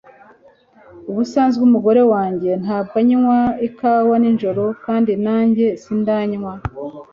[1.09, 6.53] Ubusanzwe umugore wanjye ntabwo anywa ikawa nijoro, kandi nanjye sindanywa.